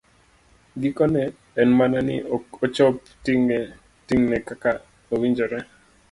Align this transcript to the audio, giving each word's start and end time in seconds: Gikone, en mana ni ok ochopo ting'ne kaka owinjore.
Gikone, 0.81 1.21
en 1.61 1.69
mana 1.79 1.99
ni 2.07 2.15
ok 2.35 2.45
ochopo 2.65 3.01
ting'ne 4.07 4.37
kaka 4.47 4.71
owinjore. 5.13 5.59